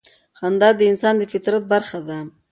[0.39, 2.17] خندا د انسان د فطرت برخه ده.